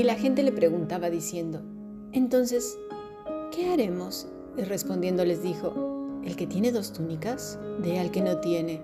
[0.00, 1.60] Y la gente le preguntaba diciendo,
[2.12, 2.78] entonces,
[3.54, 4.28] ¿qué haremos?
[4.56, 5.74] Y respondiendo les dijo,
[6.24, 8.80] el que tiene dos túnicas, dé al que no tiene,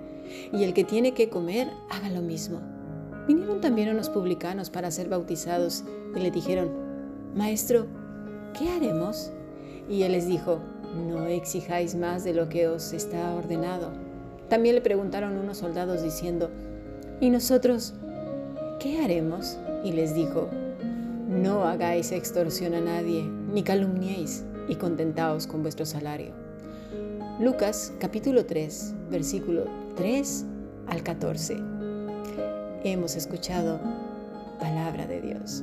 [0.52, 2.60] y el que tiene que comer, haga lo mismo.
[3.26, 5.84] Vinieron también unos publicanos para ser bautizados
[6.14, 6.70] y le dijeron,
[7.34, 7.86] Maestro,
[8.52, 9.30] ¿qué haremos?
[9.88, 10.58] Y él les dijo,
[11.08, 13.90] no exijáis más de lo que os está ordenado.
[14.50, 16.50] También le preguntaron unos soldados diciendo,
[17.22, 17.94] ¿y nosotros
[18.80, 19.56] qué haremos?
[19.82, 20.50] Y les dijo,
[21.36, 26.32] no hagáis extorsión a nadie, ni calumniéis, y contentaos con vuestro salario.
[27.38, 30.44] Lucas capítulo 3, versículo 3
[30.88, 31.56] al 14.
[32.82, 33.80] Hemos escuchado
[34.58, 35.62] palabra de Dios.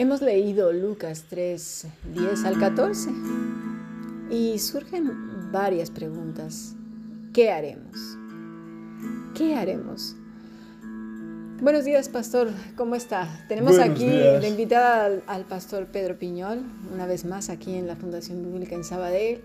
[0.00, 3.10] Hemos leído Lucas 3, 10 al 14
[4.30, 6.74] y surgen varias preguntas.
[7.34, 8.16] ¿Qué haremos?
[9.36, 10.16] ¿Qué haremos?
[11.60, 12.48] Buenos días, pastor.
[12.76, 13.44] ¿Cómo está?
[13.46, 16.62] Tenemos aquí la invitada al, pastor Pedro Piñol,
[16.94, 19.42] una vez más aquí en la Fundación Bíblica en Sabadell.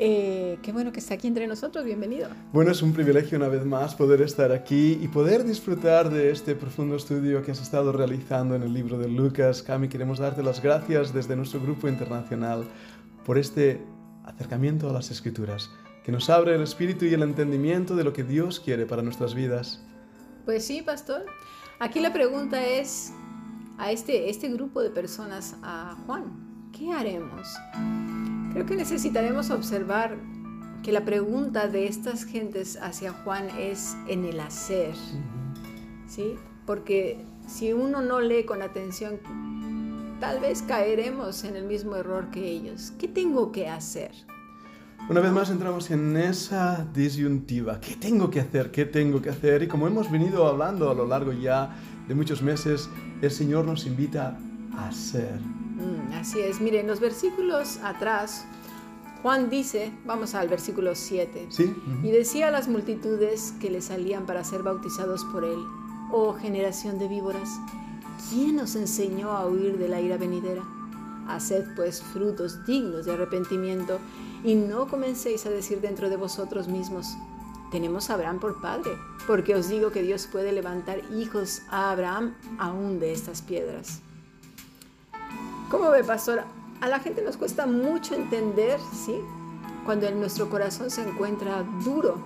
[0.00, 2.28] Eh, qué bueno que está aquí entre nosotros, bienvenido.
[2.52, 6.54] Bueno, es un privilegio una vez más poder estar aquí y poder disfrutar de este
[6.54, 9.62] profundo estudio que has estado realizando en el libro de Lucas.
[9.62, 12.64] Cami, queremos darte las gracias desde nuestro grupo internacional
[13.24, 13.80] por este
[14.24, 15.68] acercamiento a las escrituras,
[16.04, 19.34] que nos abre el espíritu y el entendimiento de lo que Dios quiere para nuestras
[19.34, 19.82] vidas.
[20.44, 21.26] Pues sí, pastor.
[21.80, 23.12] Aquí la pregunta es
[23.78, 27.48] a este, este grupo de personas, a Juan, ¿qué haremos?
[28.58, 30.16] Creo que necesitaremos observar
[30.82, 34.96] que la pregunta de estas gentes hacia Juan es en el hacer,
[36.08, 36.34] ¿sí?
[36.66, 39.20] Porque si uno no lee con atención,
[40.18, 42.92] tal vez caeremos en el mismo error que ellos.
[42.98, 44.10] ¿Qué tengo que hacer?
[45.08, 47.78] Una vez más entramos en esa disyuntiva.
[47.78, 48.72] ¿Qué tengo que hacer?
[48.72, 49.62] ¿Qué tengo que hacer?
[49.62, 51.76] Y como hemos venido hablando a lo largo ya
[52.08, 52.90] de muchos meses,
[53.22, 54.36] el Señor nos invita
[54.76, 55.38] a hacer.
[55.78, 56.60] Mm, así es.
[56.60, 58.44] Miren, los versículos atrás,
[59.22, 61.74] Juan dice, vamos al versículo 7, ¿Sí?
[62.02, 65.58] y decía a las multitudes que le salían para ser bautizados por él,
[66.12, 67.48] oh generación de víboras,
[68.30, 70.62] ¿quién os enseñó a huir de la ira venidera?
[71.28, 73.98] Haced pues frutos dignos de arrepentimiento
[74.44, 77.16] y no comencéis a decir dentro de vosotros mismos,
[77.70, 78.92] tenemos a Abraham por padre,
[79.26, 84.00] porque os digo que Dios puede levantar hijos a Abraham aún de estas piedras.
[85.70, 86.44] ¿Cómo ve, pastor?
[86.80, 89.20] A la gente nos cuesta mucho entender, ¿sí?
[89.84, 92.16] Cuando en nuestro corazón se encuentra duro,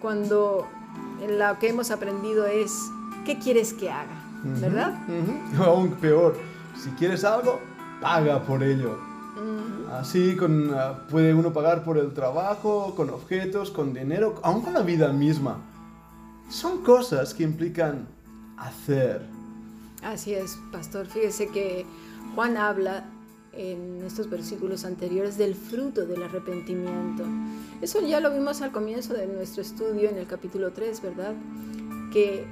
[0.00, 0.66] cuando
[1.26, 2.72] lo que hemos aprendido es,
[3.24, 4.22] ¿qué quieres que haga?
[4.60, 4.98] ¿Verdad?
[5.58, 6.36] Aún peor,
[6.76, 7.58] si quieres algo,
[8.00, 8.98] paga por ello.
[9.92, 14.74] Así con, ah, puede uno pagar por el trabajo, con objetos, con dinero, aún con
[14.74, 15.56] la vida misma.
[16.50, 18.06] Son cosas que implican
[18.58, 19.26] hacer.
[20.02, 21.06] Así es, pastor.
[21.06, 21.86] Fíjese que
[22.34, 23.04] Juan habla
[23.52, 27.24] en estos versículos anteriores del fruto del arrepentimiento.
[27.82, 31.34] Eso ya lo vimos al comienzo de nuestro estudio en el capítulo 3, ¿verdad?
[32.12, 32.46] Que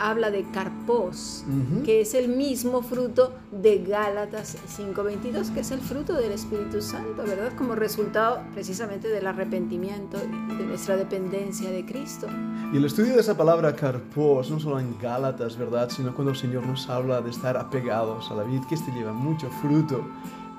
[0.00, 1.44] habla de carpos,
[1.84, 7.22] que es el mismo fruto de Gálatas 5:22, que es el fruto del Espíritu Santo,
[7.22, 7.52] ¿verdad?
[7.56, 10.16] Como resultado precisamente del arrepentimiento
[10.50, 12.26] y de nuestra dependencia de Cristo.
[12.72, 15.90] Y el estudio de esa palabra carpos, no solo en Gálatas, ¿verdad?
[15.90, 19.12] Sino cuando el Señor nos habla de estar apegados a la vid, que este lleva
[19.12, 20.02] mucho fruto,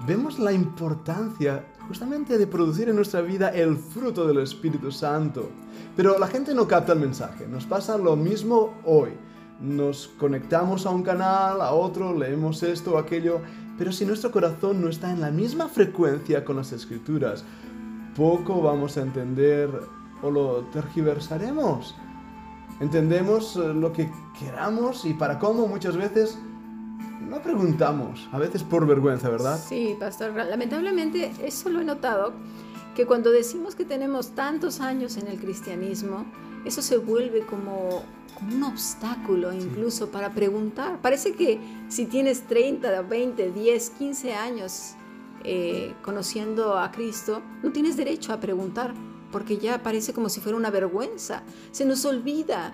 [0.06, 5.50] vemos la importancia justamente de producir en nuestra vida el fruto del Espíritu Santo.
[5.98, 7.48] Pero la gente no capta el mensaje.
[7.48, 9.12] Nos pasa lo mismo hoy
[9.62, 13.42] nos conectamos a un canal, a otro, leemos esto o aquello,
[13.78, 17.44] pero si nuestro corazón no está en la misma frecuencia con las escrituras,
[18.16, 19.70] poco vamos a entender
[20.22, 21.96] o lo tergiversaremos.
[22.80, 24.10] Entendemos eh, lo que
[24.40, 26.38] queramos y para cómo muchas veces,
[27.22, 29.60] no preguntamos, a veces por vergüenza, ¿verdad?
[29.60, 30.34] Sí, pastor.
[30.34, 32.34] Lamentablemente eso lo he notado,
[32.96, 36.26] que cuando decimos que tenemos tantos años en el cristianismo,
[36.66, 38.04] eso se vuelve como,
[38.38, 41.02] como un obstáculo incluso para preguntar.
[41.02, 41.60] Parece que
[41.90, 44.96] si tienes 30, 20, 10, 15 años
[45.44, 48.94] eh, conociendo a Cristo, no tienes derecho a preguntar,
[49.32, 51.44] porque ya parece como si fuera una vergüenza.
[51.72, 52.74] Se nos olvida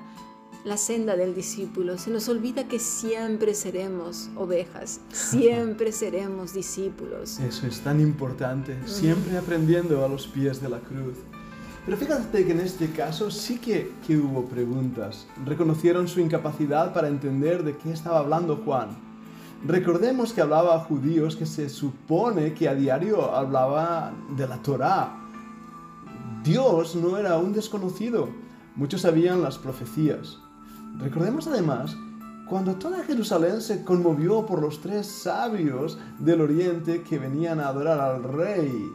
[0.65, 7.39] la senda del discípulo, se nos olvida que siempre seremos ovejas, siempre seremos discípulos.
[7.39, 11.15] Eso es tan importante, siempre aprendiendo a los pies de la cruz.
[11.87, 15.25] Pero fíjate que en este caso sí que, que hubo preguntas.
[15.45, 18.89] Reconocieron su incapacidad para entender de qué estaba hablando Juan.
[19.65, 25.15] Recordemos que hablaba a judíos que se supone que a diario hablaba de la Torá.
[26.43, 28.27] Dios no era un desconocido.
[28.75, 30.39] Muchos sabían las profecías.
[30.97, 31.95] Recordemos además
[32.49, 38.01] cuando toda Jerusalén se conmovió por los tres sabios del oriente que venían a adorar
[38.01, 38.91] al rey,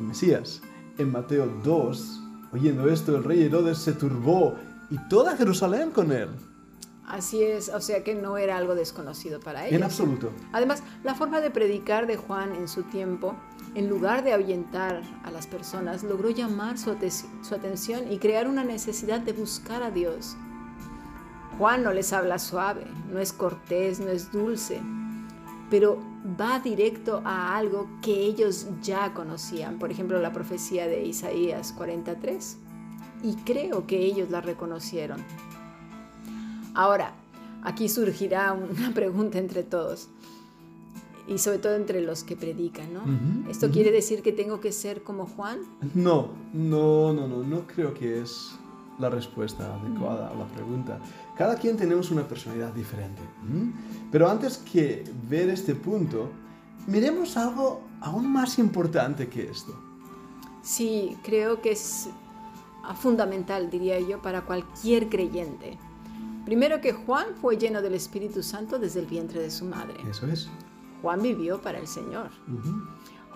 [0.00, 0.62] el Mesías
[0.98, 2.20] en Mateo 2,
[2.52, 4.54] oyendo esto, el rey Herodes se turbó
[4.90, 6.28] y toda Jerusalén con él.
[7.06, 9.76] Así es, o sea que no era algo desconocido para ellos.
[9.76, 10.30] En absoluto.
[10.52, 13.34] Además, la forma de predicar de Juan en su tiempo,
[13.74, 16.96] en lugar de ahuyentar a las personas, logró llamar su,
[17.42, 20.36] su atención y crear una necesidad de buscar a Dios.
[21.58, 24.80] Juan no les habla suave, no es cortés, no es dulce,
[25.72, 25.96] pero
[26.38, 32.58] va directo a algo que ellos ya conocían, por ejemplo la profecía de Isaías 43,
[33.22, 35.24] y creo que ellos la reconocieron.
[36.74, 37.14] Ahora,
[37.62, 40.10] aquí surgirá una pregunta entre todos,
[41.26, 43.50] y sobre todo entre los que predican, ¿no?
[43.50, 45.60] ¿Esto quiere decir que tengo que ser como Juan?
[45.94, 48.58] No, no, no, no, no creo que es
[48.98, 50.98] la respuesta adecuada a la pregunta.
[51.36, 53.22] Cada quien tenemos una personalidad diferente.
[54.10, 56.30] Pero antes que ver este punto,
[56.86, 59.74] miremos algo aún más importante que esto.
[60.62, 62.08] Sí, creo que es
[62.84, 65.78] ah, fundamental, diría yo, para cualquier creyente.
[66.44, 69.94] Primero que Juan fue lleno del Espíritu Santo desde el vientre de su madre.
[70.08, 70.48] Eso es.
[71.00, 72.30] Juan vivió para el Señor.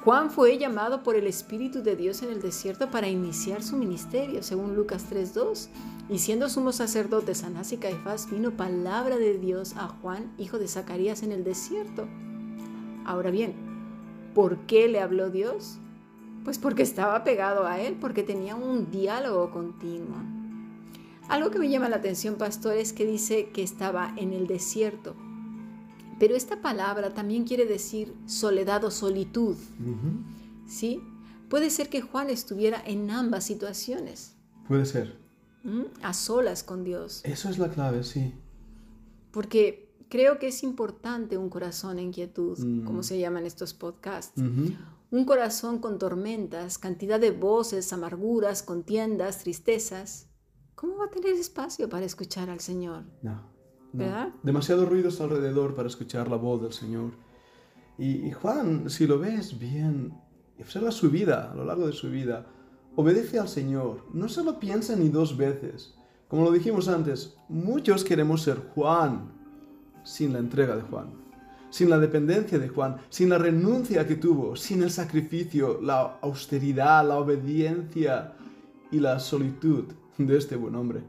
[0.07, 4.41] Juan fue llamado por el Espíritu de Dios en el desierto para iniciar su ministerio,
[4.45, 5.67] según Lucas 3.2.
[6.09, 10.69] Y siendo sumo sacerdote Sanás y Caifás, vino palabra de Dios a Juan, hijo de
[10.69, 12.07] Zacarías, en el desierto.
[13.05, 13.55] Ahora bien,
[14.33, 15.79] ¿por qué le habló Dios?
[16.45, 20.19] Pues porque estaba pegado a él, porque tenía un diálogo continuo.
[21.29, 25.17] Algo que me llama la atención, pastor, es que dice que estaba en el desierto.
[26.19, 29.57] Pero esta palabra también quiere decir soledad o solitud.
[30.67, 31.03] ¿Sí?
[31.49, 34.35] Puede ser que Juan estuviera en ambas situaciones.
[34.67, 35.19] Puede ser.
[35.63, 35.83] ¿Mm?
[36.03, 37.21] A solas con Dios.
[37.25, 38.35] Eso es la clave, sí.
[39.31, 44.41] Porque creo que es importante un corazón en quietud, como se llaman estos podcasts.
[45.11, 50.29] Un corazón con tormentas, cantidad de voces, amarguras, contiendas, tristezas.
[50.75, 53.05] ¿Cómo va a tener espacio para escuchar al Señor?
[53.23, 53.56] No.
[53.97, 54.29] ¿Verdad?
[54.43, 57.13] Demasiados ruidos alrededor para escuchar la voz del Señor.
[57.99, 60.13] Y, Juan, si lo ves bien,
[60.61, 62.47] observa su vida, a lo largo de su vida,
[62.95, 65.95] obedece al Señor, no se lo piensa ni dos veces.
[66.29, 69.33] Como lo dijimos antes, muchos queremos ser Juan
[70.05, 71.11] sin la entrega de Juan,
[71.71, 77.07] sin la dependencia de Juan, sin la renuncia que tuvo, sin el sacrificio, la austeridad,
[77.07, 78.35] la obediencia
[78.91, 79.85] y la solitud
[80.19, 81.03] de este buen hombre.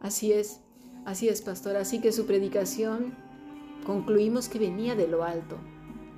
[0.00, 0.60] Así es.
[1.08, 1.78] Así es, pastor.
[1.78, 3.14] Así que su predicación
[3.86, 5.56] concluimos que venía de lo alto,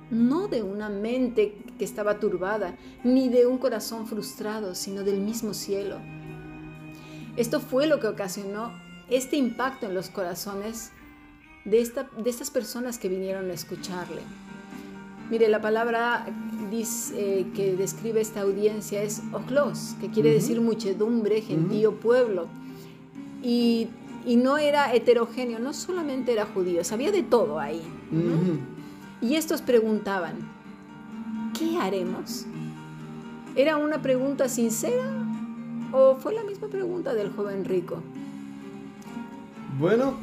[0.09, 5.53] no de una mente que estaba turbada, ni de un corazón frustrado, sino del mismo
[5.53, 5.95] cielo.
[7.37, 8.73] Esto fue lo que ocasionó
[9.09, 10.91] este impacto en los corazones
[11.63, 14.21] de, esta, de estas personas que vinieron a escucharle.
[15.29, 16.27] Mire, la palabra
[16.69, 22.49] dice, eh, que describe esta audiencia es oklos, que quiere decir muchedumbre, gentío, pueblo.
[23.41, 23.87] Y
[24.25, 27.81] y no era heterogéneo, no solamente era judío, había de todo ahí.
[29.21, 30.35] Y estos preguntaban,
[31.57, 32.45] ¿qué haremos?
[33.55, 35.03] ¿Era una pregunta sincera
[35.91, 38.01] o fue la misma pregunta del joven rico?
[39.79, 40.15] Bueno,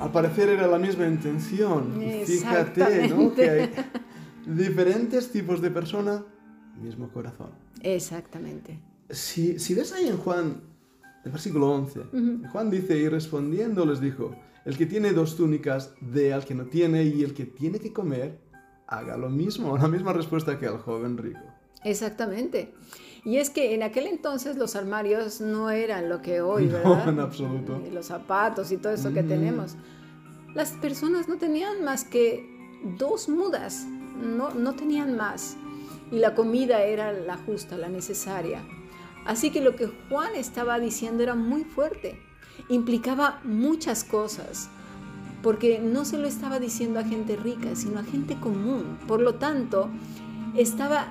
[0.00, 2.00] al parecer era la misma intención.
[2.24, 3.34] Fíjate, ¿no?
[3.34, 3.70] Que hay
[4.46, 6.24] diferentes tipos de persona,
[6.80, 7.50] mismo corazón.
[7.82, 8.78] Exactamente.
[9.10, 10.60] Si, si ves ahí en Juan
[11.24, 12.00] el versículo 11.
[12.52, 14.34] Juan dice, y respondiendo les dijo,
[14.64, 17.92] el que tiene dos túnicas, dé al que no tiene, y el que tiene que
[17.92, 18.38] comer,
[18.86, 21.40] haga lo mismo, la misma respuesta que al joven rico.
[21.84, 22.74] Exactamente.
[23.24, 27.04] Y es que en aquel entonces los armarios no eran lo que hoy, ¿verdad?
[27.04, 27.82] No, en absoluto.
[27.92, 29.76] los zapatos y todo eso que tenemos.
[30.54, 32.46] las personas no tenían más que
[32.98, 35.56] dos mudas, no, no tenían más.
[36.10, 38.62] Y la comida era la justa, la necesaria.
[39.24, 42.20] Así que lo que Juan estaba diciendo era muy fuerte,
[42.68, 44.68] implicaba muchas cosas,
[45.42, 48.98] porque no se lo estaba diciendo a gente rica, sino a gente común.
[49.06, 49.88] Por lo tanto,
[50.56, 51.08] estaba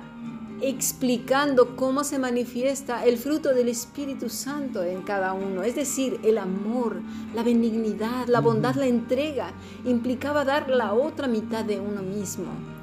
[0.62, 6.38] explicando cómo se manifiesta el fruto del Espíritu Santo en cada uno, es decir, el
[6.38, 7.00] amor,
[7.34, 9.52] la benignidad, la bondad, la entrega,
[9.84, 12.79] implicaba dar la otra mitad de uno mismo.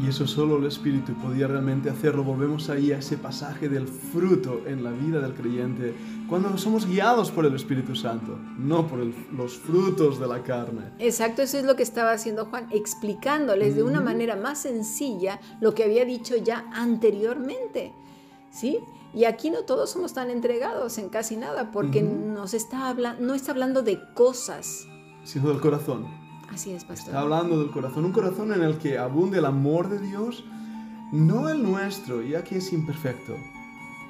[0.00, 2.24] Y eso solo el Espíritu podía realmente hacerlo.
[2.24, 5.94] Volvemos ahí a ese pasaje del fruto en la vida del creyente,
[6.28, 9.00] cuando somos guiados por el Espíritu Santo, no por
[9.32, 10.92] los frutos de la carne.
[10.98, 15.74] Exacto, eso es lo que estaba haciendo Juan, explicándoles de una manera más sencilla lo
[15.74, 17.92] que había dicho ya anteriormente.
[18.50, 18.78] ¿Sí?
[19.14, 23.34] Y aquí no todos somos tan entregados en casi nada, porque nos está hablando, no
[23.34, 24.86] está hablando de cosas,
[25.24, 26.21] sino del corazón.
[26.52, 27.08] Así es, pastor.
[27.08, 30.44] Está hablando del corazón, un corazón en el que abunde el amor de Dios,
[31.12, 33.36] no el nuestro, ya que es imperfecto.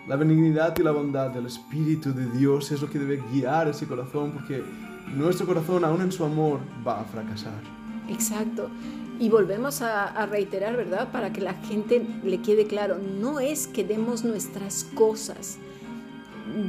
[0.08, 3.87] La benignidad y la bondad del Espíritu de Dios es lo que debe guiar ese
[3.87, 4.64] corazón, porque
[5.14, 7.61] nuestro corazón, aún en su amor, va a fracasar.
[8.08, 8.68] Exacto.
[9.20, 11.12] Y volvemos a, reiterar, ¿verdad?
[11.12, 15.58] Para que la gente le quede claro, no es que demos nuestras cosas,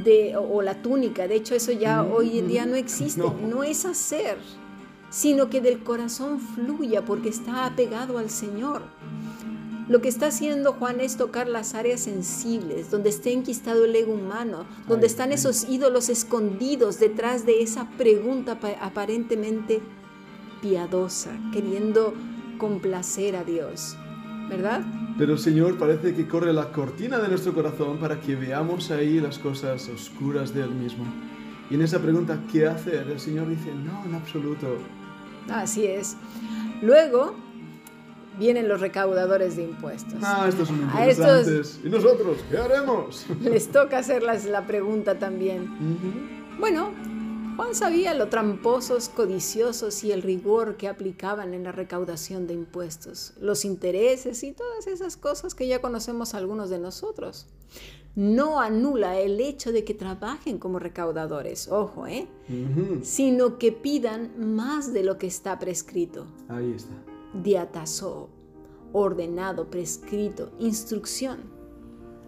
[0.04, 3.84] de, o, la túnica, de hecho eso ya hoy en día no existe, no es
[3.84, 4.38] hacer,
[5.14, 8.82] sino que del corazón fluya porque está apegado al Señor.
[9.88, 14.14] Lo que está haciendo Juan es tocar las áreas sensibles, donde está enquistado el ego
[14.14, 19.82] humano, donde están esos ídolos escondidos detrás de esa pregunta aparentemente
[20.60, 22.12] piadosa, queriendo
[22.58, 23.96] complacer a Dios,
[24.48, 24.82] ¿verdad?
[25.16, 29.20] Pero el Señor parece que corre la cortina de nuestro corazón para que veamos ahí
[29.20, 31.04] las cosas oscuras de Él mismo.
[31.70, 33.06] Y en esa pregunta, ¿qué hacer?
[33.08, 34.66] El Señor dice, no, en absoluto,
[35.50, 36.16] Así es.
[36.82, 37.34] Luego
[38.38, 40.14] vienen los recaudadores de impuestos.
[40.22, 41.80] Ah, estos son interesantes.
[41.84, 43.26] ¿Y nosotros qué haremos?
[43.40, 45.68] Les toca hacerles la pregunta también.
[46.58, 46.90] Bueno,
[47.56, 53.32] Juan sabía lo tramposos, codiciosos y el rigor que aplicaban en la recaudación de impuestos,
[53.40, 57.46] los intereses y todas esas cosas que ya conocemos algunos de nosotros
[58.16, 62.28] no anula el hecho de que trabajen como recaudadores, ojo, ¿eh?
[63.02, 66.26] Sino que pidan más de lo que está prescrito.
[66.48, 66.94] Ahí está.
[67.42, 68.30] Diatazó,
[68.92, 71.52] ordenado, prescrito, instrucción.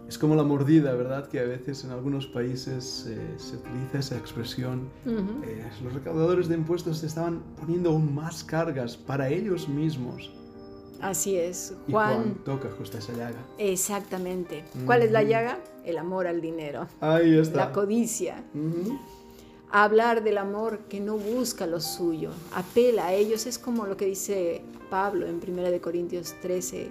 [0.09, 1.27] Es como la mordida, ¿verdad?
[1.27, 4.89] Que a veces en algunos países eh, se utiliza esa expresión.
[5.05, 10.31] Eh, los recaudadores de impuestos estaban poniendo aún más cargas para ellos mismos
[11.01, 11.73] Así es.
[11.89, 13.37] Juan, toca justo esa llaga.
[13.57, 14.65] Exactamente.
[14.85, 15.59] ¿Cuál es la llaga?
[15.85, 16.87] El amor al dinero.
[16.99, 17.67] Ahí está.
[17.67, 18.43] La codicia.
[19.69, 24.05] Hablar del amor que no busca lo suyo, apela a ellos, es como lo que
[24.05, 26.87] dice Pablo en 1 Corintios 13,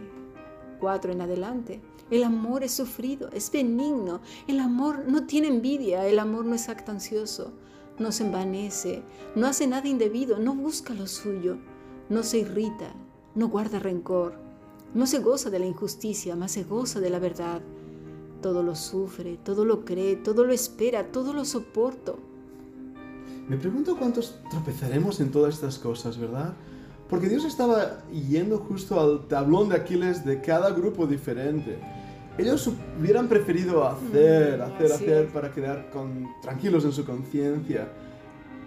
[0.79, 1.81] 4 en adelante.
[2.11, 4.21] El amor es sufrido, es benigno.
[4.47, 7.53] El amor no tiene envidia, el amor no es actancioso,
[7.99, 9.03] no se envanece,
[9.35, 11.57] no hace nada indebido, no busca lo suyo,
[12.11, 12.95] no se irrita,
[13.37, 14.33] no guarda rencor,
[14.95, 17.61] no se goza de la injusticia, más se goza de la verdad.
[18.41, 22.19] Todo lo sufre, todo lo cree, todo lo espera, todo lo soporto.
[23.49, 26.55] Me pregunto cuántos tropezaremos en todas estas cosas, ¿verdad?
[27.11, 31.79] Porque Dios estaba yendo justo al tablón de Aquiles de cada grupo diferente.
[32.39, 37.89] Ellos hubieran preferido hacer, mm, hacer, hacer para quedar con, tranquilos en su conciencia,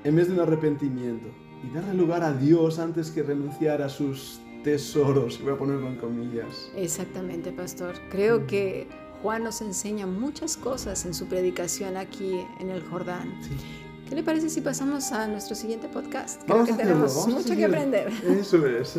[0.04, 1.28] en vez de un arrepentimiento
[1.64, 5.96] y darle lugar a Dios antes que renunciar a sus tesoros, voy a ponerlo en
[5.96, 6.72] comillas.
[6.76, 7.96] Exactamente, pastor.
[8.10, 8.88] Creo que
[9.22, 13.40] Juan nos enseña muchas cosas en su predicación aquí en el Jordán.
[14.08, 16.42] ¿Qué le parece si pasamos a nuestro siguiente podcast?
[16.46, 18.12] Creo que tenemos mucho que aprender.
[18.28, 18.98] Eso es.